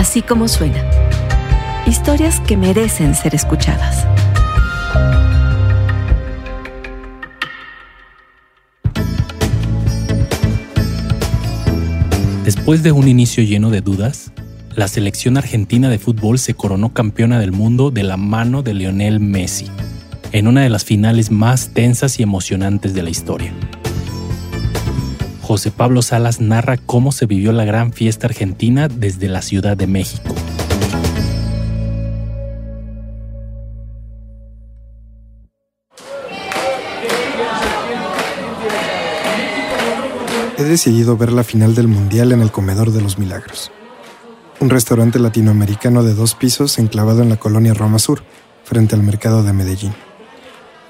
[0.00, 0.82] Así como suena.
[1.86, 4.06] Historias que merecen ser escuchadas.
[12.46, 14.32] Después de un inicio lleno de dudas,
[14.74, 19.20] la selección argentina de fútbol se coronó campeona del mundo de la mano de Lionel
[19.20, 19.66] Messi,
[20.32, 23.52] en una de las finales más tensas y emocionantes de la historia.
[25.50, 29.88] José Pablo Salas narra cómo se vivió la gran fiesta argentina desde la Ciudad de
[29.88, 30.32] México.
[40.56, 43.72] He decidido ver la final del Mundial en el Comedor de los Milagros,
[44.60, 48.22] un restaurante latinoamericano de dos pisos enclavado en la colonia Roma Sur,
[48.62, 49.94] frente al mercado de Medellín.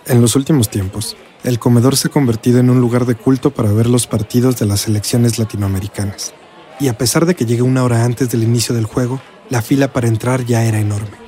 [0.04, 3.72] En los últimos tiempos, el comedor se ha convertido en un lugar de culto para
[3.72, 6.34] ver los partidos de las selecciones latinoamericanas.
[6.78, 9.92] Y a pesar de que llegué una hora antes del inicio del juego, la fila
[9.92, 11.18] para entrar ya era enorme.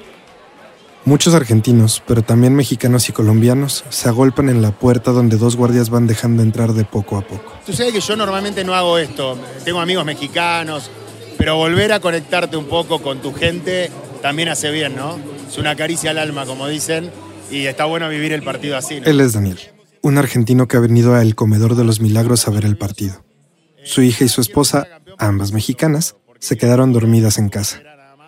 [1.05, 5.91] Muchos argentinos, pero también mexicanos y colombianos, se agolpan en la puerta donde dos guardias
[5.91, 7.53] van dejando entrar de poco a poco.
[7.67, 9.37] Tú sabes que yo normalmente no hago esto.
[9.65, 10.91] Tengo amigos mexicanos,
[11.37, 15.19] pero volver a conectarte un poco con tu gente también hace bien, ¿no?
[15.49, 17.11] Es una caricia al alma, como dicen,
[17.51, 19.01] y está bueno vivir el partido así.
[19.05, 19.72] Él es Daniel
[20.03, 23.25] un argentino que ha venido a El Comedor de los Milagros a ver el partido.
[23.85, 24.87] Su hija y su esposa,
[25.17, 27.81] ambas mexicanas, se quedaron dormidas en casa.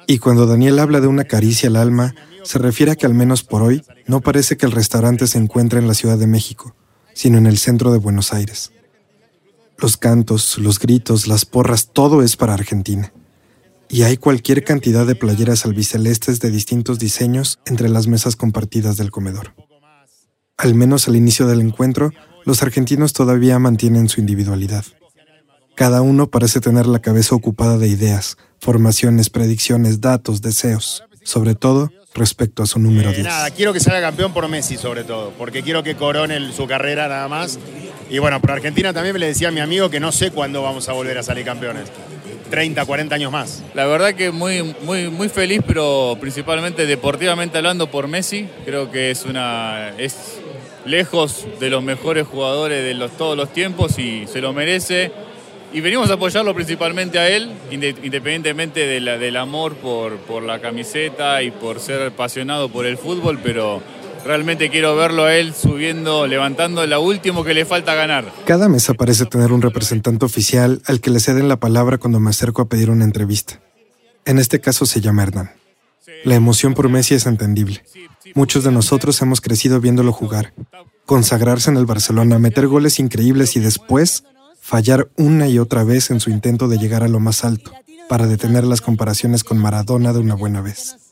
[0.06, 2.14] Y cuando Daniel habla de una caricia al alma,
[2.44, 5.80] se refiere a que al menos por hoy no parece que el restaurante se encuentre
[5.80, 6.76] en la Ciudad de México,
[7.12, 8.70] sino en el centro de Buenos Aires.
[9.76, 13.12] Los cantos, los gritos, las porras, todo es para Argentina.
[13.88, 19.10] Y hay cualquier cantidad de playeras albicelestes de distintos diseños entre las mesas compartidas del
[19.10, 19.54] comedor.
[20.64, 22.10] Al menos al inicio del encuentro,
[22.46, 24.82] los argentinos todavía mantienen su individualidad.
[25.74, 31.92] Cada uno parece tener la cabeza ocupada de ideas, formaciones, predicciones, datos, deseos, sobre todo
[32.14, 33.18] respecto a su número 10.
[33.18, 36.66] Eh, nada, quiero que salga campeón por Messi sobre todo, porque quiero que corone su
[36.66, 37.58] carrera nada más.
[38.08, 40.62] Y bueno, por Argentina también me le decía a mi amigo que no sé cuándo
[40.62, 41.90] vamos a volver a salir campeones.
[42.50, 43.62] 30, 40 años más.
[43.74, 48.48] La verdad que muy, muy, muy feliz, pero principalmente deportivamente hablando por Messi.
[48.64, 49.92] Creo que es una.
[49.98, 50.40] Es,
[50.84, 55.12] lejos de los mejores jugadores de los, todos los tiempos y se lo merece.
[55.72, 61.50] Y venimos a apoyarlo principalmente a él, independientemente del amor por, por la camiseta y
[61.50, 63.82] por ser apasionado por el fútbol, pero
[64.24, 68.32] realmente quiero verlo a él subiendo, levantando la último que le falta ganar.
[68.46, 72.30] Cada mesa parece tener un representante oficial al que le ceden la palabra cuando me
[72.30, 73.60] acerco a pedir una entrevista.
[74.24, 75.50] En este caso se llama Hernán.
[76.24, 77.84] La emoción por Messi es entendible.
[78.34, 80.54] Muchos de nosotros hemos crecido viéndolo jugar,
[81.04, 84.24] consagrarse en el Barcelona, meter goles increíbles y después
[84.60, 87.72] fallar una y otra vez en su intento de llegar a lo más alto,
[88.08, 91.03] para detener las comparaciones con Maradona de una buena vez.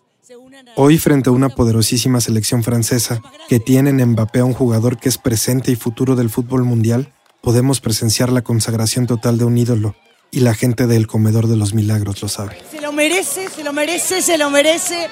[0.76, 5.08] Hoy, frente a una poderosísima selección francesa que tiene en Mbappé a un jugador que
[5.08, 9.94] es presente y futuro del fútbol mundial, podemos presenciar la consagración total de un ídolo,
[10.30, 12.56] y la gente del Comedor de los Milagros lo sabe.
[12.70, 15.08] Se lo merece, se lo merece, se lo merece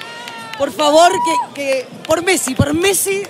[0.61, 1.11] por favor,
[1.55, 3.23] que, por Messi, por Messi,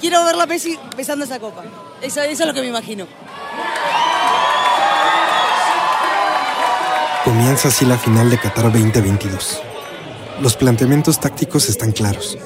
[0.00, 1.62] quiero ver a Messi besando esa copa.
[2.00, 3.06] Eso, eso es lo que me imagino.
[7.22, 9.71] Comienza así la final de Qatar 2022.
[10.40, 12.38] Los planteamientos tácticos están claros.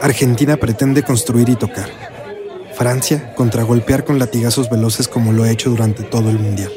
[0.00, 1.90] Argentina pretende construir y tocar.
[2.74, 6.72] Francia contragolpear con latigazos veloces como lo ha hecho durante todo el Mundial.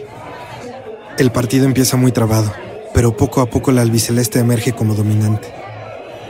[1.18, 2.54] El partido empieza muy trabado,
[2.94, 5.54] pero poco a poco la albiceleste emerge como dominante.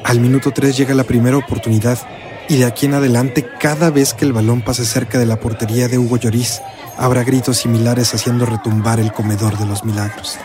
[0.04, 1.98] Al minuto 3 llega la primera oportunidad
[2.48, 5.88] y de aquí en adelante cada vez que el balón pase cerca de la portería
[5.88, 6.62] de Hugo Lloris,
[6.98, 10.38] habrá gritos similares haciendo retumbar el comedor de los milagros.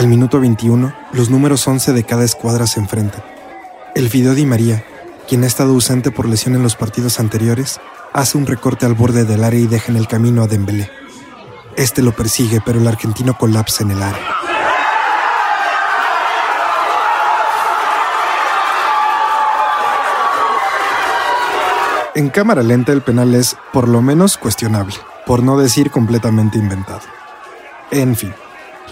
[0.00, 3.22] Al minuto 21, los números 11 de cada escuadra se enfrentan.
[3.94, 4.82] El Fideo Di María,
[5.28, 7.78] quien ha estado ausente por lesión en los partidos anteriores,
[8.14, 10.90] hace un recorte al borde del área y deja en el camino a Dembélé.
[11.76, 14.26] Este lo persigue, pero el argentino colapsa en el área.
[22.14, 24.94] En cámara lenta el penal es, por lo menos, cuestionable,
[25.26, 27.02] por no decir completamente inventado.
[27.90, 28.32] En fin,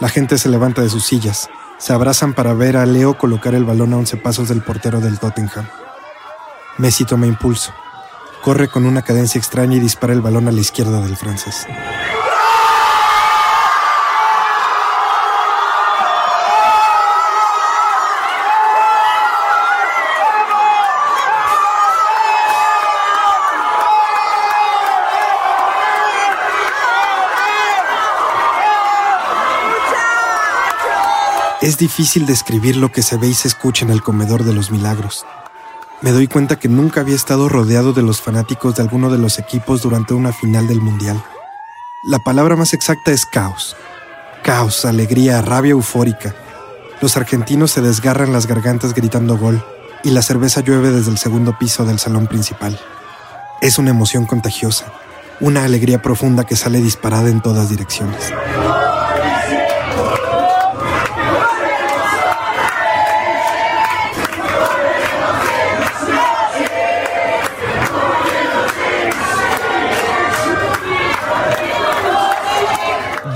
[0.01, 1.49] la gente se levanta de sus sillas,
[1.79, 5.19] se abrazan para ver a Leo colocar el balón a 11 pasos del portero del
[5.19, 5.69] Tottenham.
[6.77, 7.73] Messi toma impulso,
[8.43, 11.67] corre con una cadencia extraña y dispara el balón a la izquierda del francés.
[31.61, 34.71] Es difícil describir lo que se ve y se escucha en el comedor de los
[34.71, 35.27] milagros.
[36.03, 39.41] Me doy cuenta que nunca había estado rodeado de los fanáticos de alguno de los
[39.41, 41.21] equipos durante una final del Mundial.
[42.05, 43.75] La palabra más exacta es caos.
[44.45, 46.33] Caos, alegría, rabia eufórica.
[47.01, 49.65] Los argentinos se desgarran las gargantas gritando gol
[50.05, 52.79] y la cerveza llueve desde el segundo piso del salón principal.
[53.61, 54.93] Es una emoción contagiosa,
[55.41, 58.33] una alegría profunda que sale disparada en todas direcciones.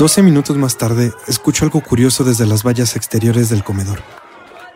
[0.02, 4.00] Doce minutos más tarde, escucho algo curioso desde las vallas exteriores del comedor.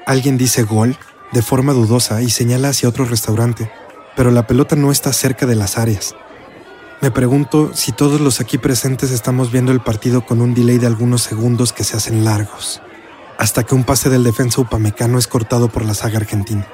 [0.07, 0.97] Alguien dice gol
[1.33, 3.69] de forma dudosa y señala hacia otro restaurante,
[4.15, 6.15] pero la pelota no está cerca de las áreas.
[7.03, 10.87] Me pregunto si todos los aquí presentes estamos viendo el partido con un delay de
[10.87, 12.81] algunos segundos que se hacen largos,
[13.37, 16.69] hasta que un pase del defensa upamecano es cortado por la saga argentina.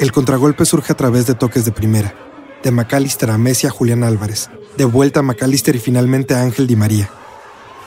[0.00, 2.16] El contragolpe surge a través de toques de primera,
[2.64, 6.66] de McAllister a Messi a Julián Álvarez, de vuelta a McAllister y finalmente a Ángel
[6.66, 7.08] Di María.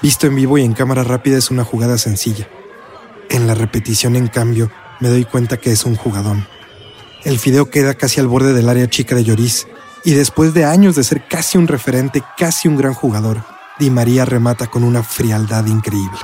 [0.02, 2.48] Visto en vivo y en cámara rápida es una jugada sencilla.
[3.30, 6.48] En la repetición, en cambio, me doy cuenta que es un jugadón.
[7.24, 9.68] El fideo queda casi al borde del área chica de Lloris,
[10.06, 13.44] y después de años de ser casi un referente, casi un gran jugador,
[13.80, 16.18] Di María remata con una frialdad increíble.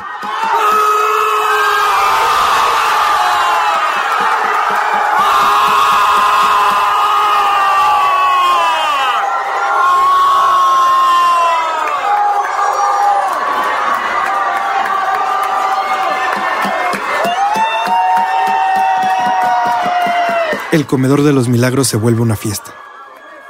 [20.73, 22.73] El comedor de los milagros se vuelve una fiesta.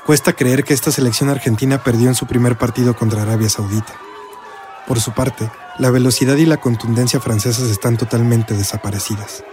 [0.06, 3.94] Cuesta creer que esta selección argentina perdió en su primer partido contra Arabia Saudita.
[4.90, 5.50] Por su parte,
[5.80, 9.46] la velocidad y la contundencia francesas están totalmente desaparecidas.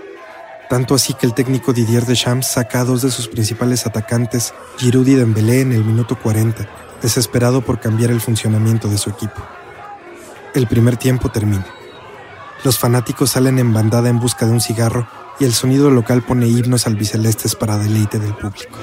[0.69, 5.07] Tanto así que el técnico Didier Deschamps saca a dos de sus principales atacantes, Giroud
[5.07, 6.69] y Dembélé, en el minuto 40,
[7.01, 9.47] desesperado por cambiar el funcionamiento de su equipo.
[10.57, 11.67] El primer tiempo termina.
[12.65, 15.07] Los fanáticos salen en bandada en busca de un cigarro
[15.41, 18.79] y el sonido local pone himnos albicelestes para deleite del público.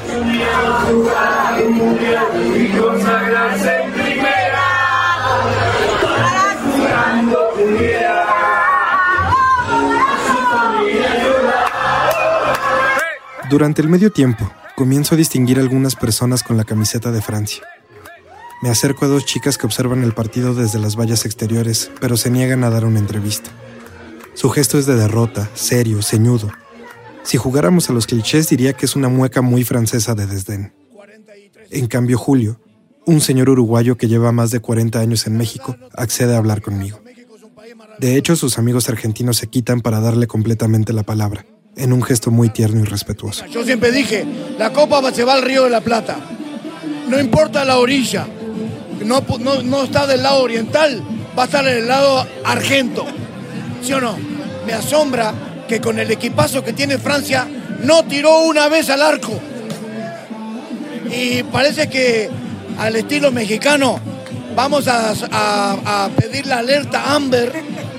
[13.49, 17.63] Durante el medio tiempo, comienzo a distinguir algunas personas con la camiseta de Francia.
[18.61, 22.31] Me acerco a dos chicas que observan el partido desde las vallas exteriores, pero se
[22.31, 23.51] niegan a dar una entrevista.
[24.37, 26.51] Su gesto es de derrota, serio, ceñudo.
[27.23, 30.73] Si jugáramos a los clichés diría que es una mueca muy francesa de desdén.
[31.71, 32.61] En cambio, Julio,
[33.07, 37.01] un señor uruguayo que lleva más de 40 años en México, accede a hablar conmigo.
[37.97, 42.29] De hecho, sus amigos argentinos se quitan para darle completamente la palabra, en un gesto
[42.29, 43.43] muy tierno y respetuoso.
[43.47, 44.23] Yo siempre dije,
[44.59, 46.19] la copa se va al río de la Plata.
[47.09, 48.27] No importa la orilla,
[49.03, 49.23] no,
[49.63, 51.01] no, está del lado oriental,
[51.35, 53.03] va a estar en el lado argento.
[53.81, 54.17] ¿Sí o no?
[54.65, 55.33] Me asombra
[55.67, 57.47] que con el equipazo que tiene Francia
[57.83, 59.39] no tiró una vez al arco.
[61.11, 62.29] Y parece que
[62.77, 63.99] al estilo mexicano
[64.55, 67.53] vamos a, pedir la alerta Amber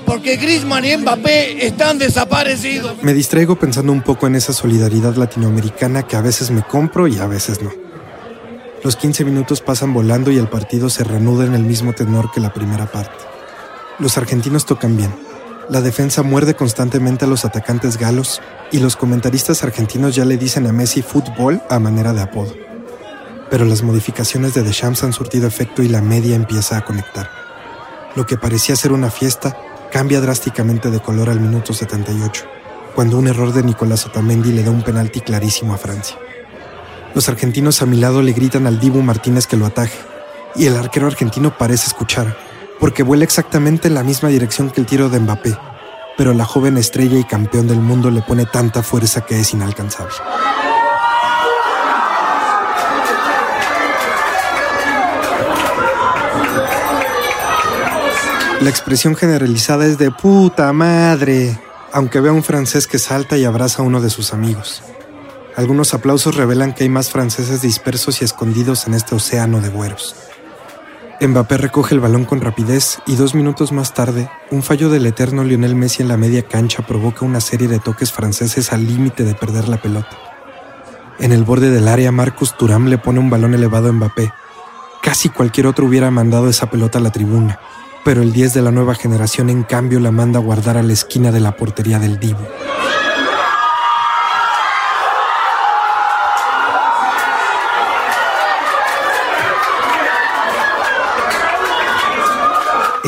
[0.05, 3.01] porque Griezmann y Mbappé están desaparecidos.
[3.03, 7.17] Me distraigo pensando un poco en esa solidaridad latinoamericana que a veces me compro y
[7.19, 7.71] a veces no.
[8.83, 12.39] Los 15 minutos pasan volando y el partido se reanuda en el mismo tenor que
[12.39, 13.23] la primera parte.
[13.99, 15.13] Los argentinos tocan bien,
[15.69, 20.65] la defensa muerde constantemente a los atacantes galos y los comentaristas argentinos ya le dicen
[20.65, 22.55] a Messi fútbol a manera de apodo.
[23.51, 27.29] Pero las modificaciones de Deschamps han surtido efecto y la media empieza a conectar.
[28.15, 29.55] Lo que parecía ser una fiesta
[29.91, 32.45] cambia drásticamente de color al minuto 78,
[32.95, 36.17] cuando un error de Nicolás Otamendi le da un penalti clarísimo a Francia.
[37.13, 39.97] Los argentinos a mi lado le gritan al Dibu Martínez que lo ataje,
[40.55, 42.35] y el arquero argentino parece escuchar,
[42.79, 45.57] porque vuela exactamente en la misma dirección que el tiro de Mbappé,
[46.17, 50.13] pero la joven estrella y campeón del mundo le pone tanta fuerza que es inalcanzable.
[58.61, 61.57] La expresión generalizada es de puta madre,
[61.93, 64.83] aunque vea un francés que salta y abraza a uno de sus amigos.
[65.55, 70.28] Algunos aplausos revelan que hay más franceses dispersos y escondidos en este océano de güeros.
[71.21, 75.43] Mbappé recoge el balón con rapidez y dos minutos más tarde, un fallo del eterno
[75.43, 79.35] Lionel Messi en la media cancha provoca una serie de toques franceses al límite de
[79.35, 80.17] perder la pelota.
[81.19, 84.31] En el borde del área, Marcus Thuram le pone un balón elevado a Mbappé.
[85.01, 87.59] Casi cualquier otro hubiera mandado esa pelota a la tribuna,
[88.05, 90.93] Pero el 10 de la nueva generación en cambio la manda a guardar a la
[90.93, 92.47] esquina de la portería del Divo.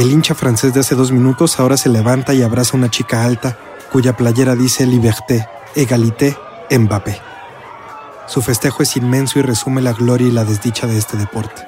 [0.01, 3.23] El hincha francés de hace dos minutos ahora se levanta y abraza a una chica
[3.23, 3.59] alta
[3.91, 6.35] cuya playera dice Liberté, Egalité,
[6.71, 7.21] Mbappé.
[8.25, 11.61] Su festejo es inmenso y resume la gloria y la desdicha de este deporte.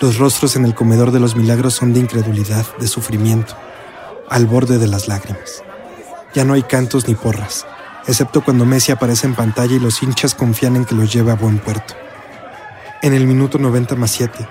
[0.00, 3.54] Los rostros en el comedor de los milagros son de incredulidad, de sufrimiento,
[4.30, 5.62] al borde de las lágrimas.
[6.32, 7.66] Ya no hay cantos ni porras,
[8.06, 11.36] excepto cuando Messi aparece en pantalla y los hinchas confían en que los lleve a
[11.36, 11.92] buen puerto.
[13.02, 14.48] En el minuto 90 más 7,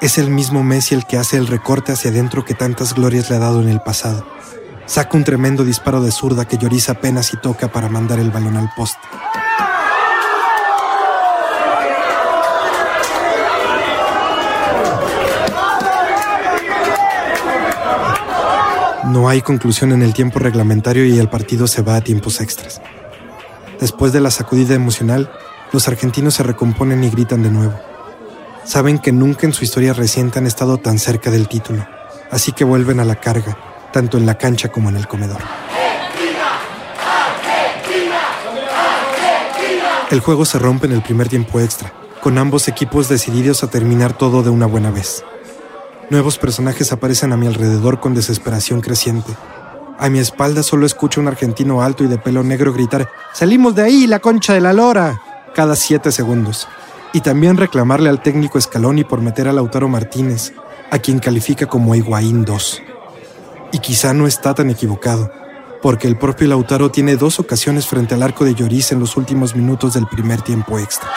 [0.00, 3.36] es el mismo Messi el que hace el recorte hacia adentro que tantas glorias le
[3.36, 4.24] ha dado en el pasado.
[4.86, 8.56] Saca un tremendo disparo de zurda que Lloris apenas y toca para mandar el balón
[8.56, 9.00] al poste.
[19.06, 22.80] No hay conclusión en el tiempo reglamentario y el partido se va a tiempos extras.
[23.80, 25.30] Después de la sacudida emocional,
[25.72, 27.87] los argentinos se recomponen y gritan de nuevo
[28.68, 31.86] saben que nunca en su historia reciente han estado tan cerca del título,
[32.30, 33.56] así que vuelven a la carga,
[33.94, 35.40] tanto en la cancha como en el comedor.
[40.10, 44.12] El juego se rompe en el primer tiempo extra, con ambos equipos decididos a terminar
[44.12, 45.24] todo de una buena vez.
[46.10, 49.32] Nuevos personajes aparecen a mi alrededor con desesperación creciente.
[49.98, 53.82] A mi espalda solo escucho un argentino alto y de pelo negro gritar, ¡Salimos de
[53.82, 55.22] ahí, la concha de la lora!
[55.54, 56.68] cada siete segundos
[57.12, 60.52] y también reclamarle al técnico Scaloni por meter a Lautaro Martínez,
[60.90, 62.82] a quien califica como Higuaín 2.
[63.72, 65.30] Y quizá no está tan equivocado,
[65.82, 69.54] porque el propio Lautaro tiene dos ocasiones frente al arco de Lloris en los últimos
[69.54, 71.08] minutos del primer tiempo extra.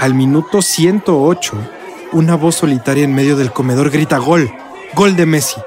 [0.00, 1.79] Al minuto 108,
[2.12, 4.52] una voz solitaria en medio del comedor grita gol,
[4.94, 5.60] gol de Messi.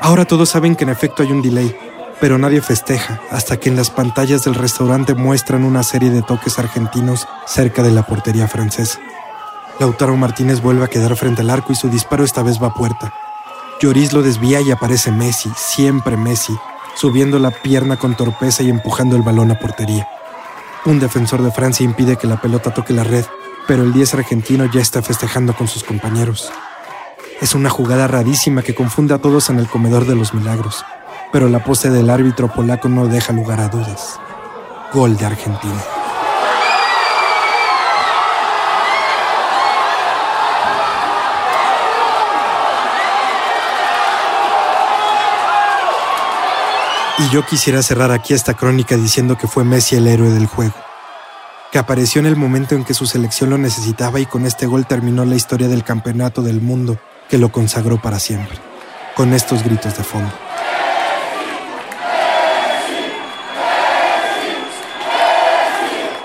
[0.00, 1.74] Ahora todos saben que en efecto hay un delay,
[2.20, 6.58] pero nadie festeja hasta que en las pantallas del restaurante muestran una serie de toques
[6.58, 8.98] argentinos cerca de la portería francesa.
[9.78, 12.74] Lautaro Martínez vuelve a quedar frente al arco y su disparo esta vez va a
[12.74, 13.14] puerta.
[13.80, 16.54] Lloris lo desvía y aparece Messi, siempre Messi,
[16.94, 20.06] subiendo la pierna con torpeza y empujando el balón a portería.
[20.84, 23.24] Un defensor de Francia impide que la pelota toque la red
[23.66, 26.50] pero el 10 argentino ya está festejando con sus compañeros.
[27.40, 30.84] Es una jugada rarísima que confunde a todos en el comedor de los milagros,
[31.32, 34.18] pero la pose del árbitro polaco no deja lugar a dudas.
[34.92, 35.82] Gol de Argentina.
[47.18, 50.74] Y yo quisiera cerrar aquí esta crónica diciendo que fue Messi el héroe del juego
[51.70, 54.86] que apareció en el momento en que su selección lo necesitaba y con este gol
[54.86, 56.98] terminó la historia del campeonato del mundo
[57.28, 58.58] que lo consagró para siempre,
[59.14, 60.32] con estos gritos de fondo.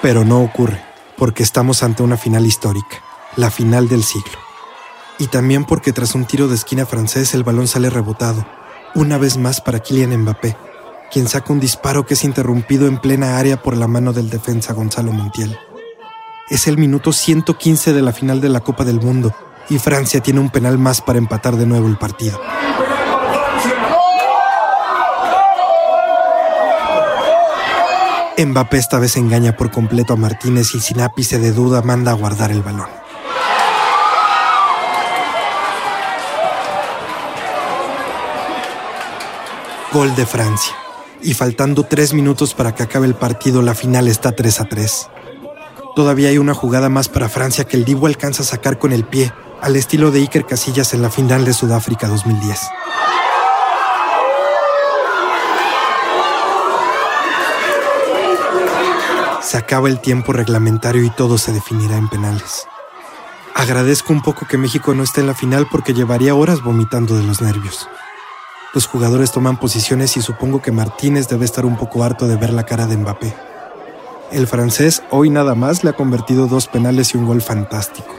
[0.01, 0.83] Pero no ocurre,
[1.17, 2.97] porque estamos ante una final histórica,
[3.35, 4.37] la final del siglo.
[5.17, 8.45] Y también porque tras un tiro de esquina francés el balón sale rebotado,
[8.95, 10.57] una vez más para Kylian Mbappé,
[11.11, 14.73] quien saca un disparo que es interrumpido en plena área por la mano del defensa
[14.73, 15.57] Gonzalo Montiel.
[16.49, 19.33] Es el minuto 115 de la final de la Copa del Mundo
[19.69, 22.39] y Francia tiene un penal más para empatar de nuevo el partido.
[28.37, 32.15] Mbappé esta vez engaña por completo a Martínez y sin ápice de duda manda a
[32.15, 32.89] guardar el balón.
[39.93, 40.75] Gol de Francia
[41.25, 45.09] y faltando tres minutos para que acabe el partido, la final está 3 a 3.
[45.95, 49.05] Todavía hay una jugada más para Francia que el Divo alcanza a sacar con el
[49.05, 52.59] pie, al estilo de Iker Casillas en la final de Sudáfrica 2010.
[59.41, 62.67] Se acaba el tiempo reglamentario y todo se definirá en penales.
[63.55, 67.23] Agradezco un poco que México no esté en la final porque llevaría horas vomitando de
[67.23, 67.89] los nervios.
[68.75, 72.51] Los jugadores toman posiciones y supongo que Martínez debe estar un poco harto de ver
[72.51, 73.33] la cara de Mbappé.
[74.33, 78.13] El francés hoy nada más le ha convertido dos penales y un gol fantástico.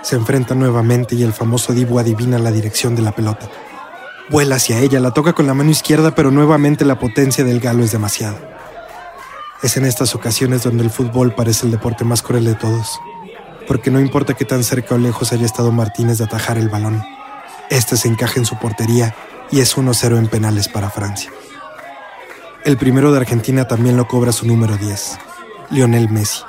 [0.00, 3.50] Se enfrenta nuevamente y el famoso Dibu adivina la dirección de la pelota.
[4.30, 7.84] Vuela hacia ella, la toca con la mano izquierda, pero nuevamente la potencia del galo
[7.84, 8.38] es demasiada.
[9.62, 12.98] Es en estas ocasiones donde el fútbol parece el deporte más cruel de todos,
[13.68, 17.04] porque no importa qué tan cerca o lejos haya estado Martínez de atajar el balón,
[17.68, 19.14] este se encaja en su portería
[19.54, 21.30] y es 1-0 en penales para Francia.
[22.64, 25.16] El primero de Argentina también lo cobra su número 10,
[25.70, 26.40] Lionel Messi,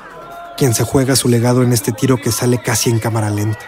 [0.58, 3.64] quien se juega su legado en este tiro que sale casi en cámara lenta.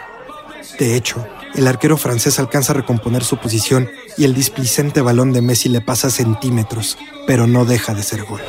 [0.80, 5.44] De hecho, el arquero francés alcanza a recomponer su posición y el displicente balón de
[5.44, 8.42] Messi le pasa centímetros, pero no deja de ser gol.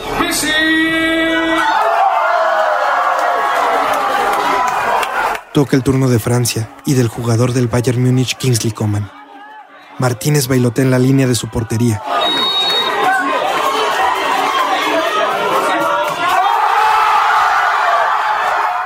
[5.52, 9.17] Toca el turno de Francia y del jugador del Bayern Múnich Kingsley Coman.
[9.99, 12.00] Martínez bailotea en la línea de su portería.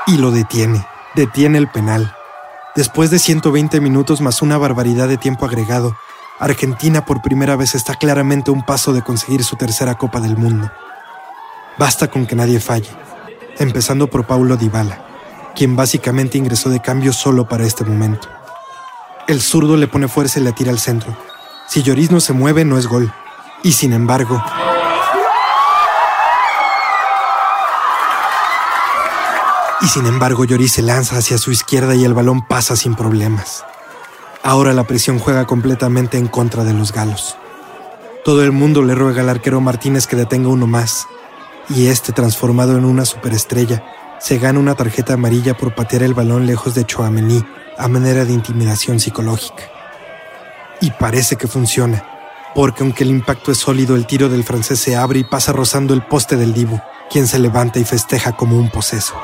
[0.07, 0.87] Y lo detiene.
[1.14, 2.16] Detiene el penal.
[2.75, 5.95] Después de 120 minutos más una barbaridad de tiempo agregado,
[6.38, 10.71] Argentina por primera vez está claramente un paso de conseguir su tercera Copa del Mundo.
[11.78, 12.90] Basta con que nadie falle,
[13.59, 15.04] empezando por Paulo Dybala,
[15.54, 18.28] quien básicamente ingresó de cambio solo para este momento.
[19.32, 21.16] El zurdo le pone fuerza y le tira al centro.
[21.66, 23.10] Si Lloris no se mueve, no es gol.
[23.62, 24.44] Y sin embargo...
[29.80, 33.64] Y sin embargo, Lloris se lanza hacia su izquierda y el balón pasa sin problemas.
[34.42, 37.38] Ahora la presión juega completamente en contra de los galos.
[38.26, 41.06] Todo el mundo le ruega al arquero Martínez que detenga uno más,
[41.70, 43.82] y este, transformado en una superestrella,
[44.20, 47.42] se gana una tarjeta amarilla por patear el balón lejos de Chouameni
[47.78, 49.64] a manera de intimidación psicológica.
[50.80, 52.04] Y parece que funciona,
[52.54, 55.94] porque aunque el impacto es sólido, el tiro del francés se abre y pasa rozando
[55.94, 59.14] el poste del Dibu, quien se levanta y festeja como un poseso.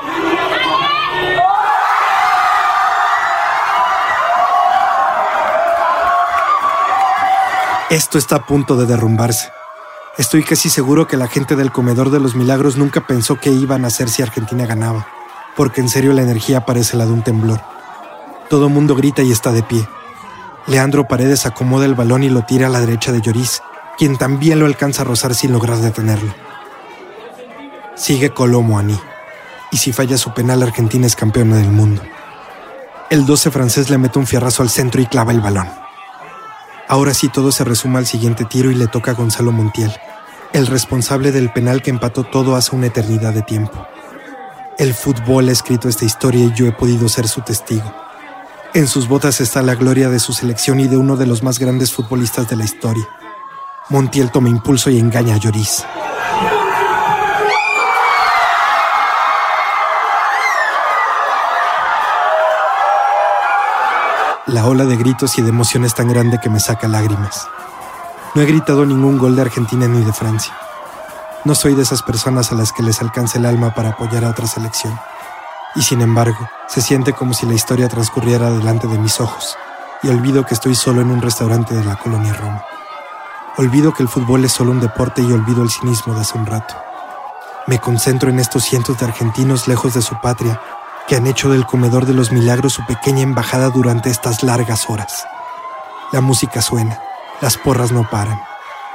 [7.89, 9.51] Esto está a punto de derrumbarse.
[10.19, 13.83] Estoy casi seguro que la gente del Comedor de los Milagros nunca pensó que iban
[13.83, 15.07] a hacer si Argentina ganaba,
[15.55, 17.78] porque en serio la energía parece la de un temblor.
[18.49, 19.87] Todo mundo grita y está de pie.
[20.65, 23.61] Leandro Paredes acomoda el balón y lo tira a la derecha de Lloris,
[23.95, 26.33] quien también lo alcanza a rozar sin lograr detenerlo.
[27.95, 28.99] Sigue Colomo Aní,
[29.71, 32.01] y si falla su penal, Argentina es campeona del mundo.
[33.11, 35.69] El 12 francés le mete un fierrazo al centro y clava el balón.
[36.87, 39.95] Ahora sí todo se resume al siguiente tiro y le toca a Gonzalo Montiel,
[40.53, 43.85] el responsable del penal que empató todo hace una eternidad de tiempo.
[44.79, 48.08] El fútbol ha escrito esta historia y yo he podido ser su testigo.
[48.75, 51.57] En sus botas está la gloria de su selección y de uno de los más
[51.57, 53.07] grandes futbolistas de la historia.
[53.89, 55.83] Montiel toma impulso y engaña a Lloris.
[64.45, 67.47] La ola de gritos y de emoción es tan grande que me saca lágrimas.
[68.35, 70.55] No he gritado ningún gol de Argentina ni de Francia.
[71.43, 74.29] No soy de esas personas a las que les alcance el alma para apoyar a
[74.29, 74.93] otra selección.
[75.75, 79.57] Y sin embargo, se siente como si la historia transcurriera delante de mis ojos,
[80.01, 82.63] y olvido que estoy solo en un restaurante de la colonia Roma.
[83.57, 86.45] Olvido que el fútbol es solo un deporte y olvido el cinismo de hace un
[86.45, 86.75] rato.
[87.67, 90.59] Me concentro en estos cientos de argentinos lejos de su patria
[91.07, 95.25] que han hecho del comedor de los milagros su pequeña embajada durante estas largas horas.
[96.11, 96.99] La música suena,
[97.41, 98.41] las porras no paran,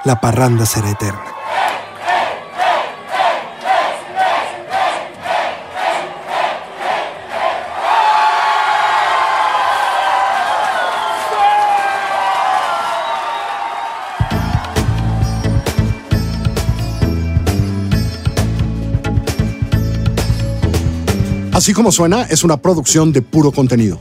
[0.05, 1.34] la parranda será eterna.
[21.55, 24.01] Así como suena, es una producción de puro contenido.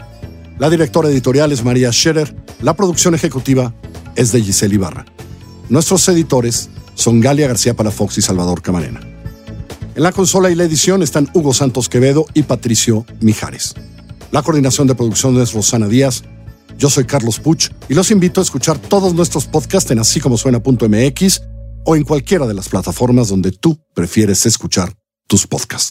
[0.57, 3.75] La directora editorial es María Scherer, la producción ejecutiva
[4.15, 5.05] es de Giselle Ibarra.
[5.69, 9.01] Nuestros editores son Galia García Palafox y Salvador Camarena.
[9.93, 13.75] En la consola y la edición están Hugo Santos Quevedo y Patricio Mijares.
[14.31, 16.23] La coordinación de producción es Rosana Díaz.
[16.79, 20.39] Yo soy Carlos Puch y los invito a escuchar todos nuestros podcasts en así como
[20.39, 21.41] suena.mx
[21.85, 24.91] o en cualquiera de las plataformas donde tú prefieres escuchar
[25.27, 25.81] tus podcasts.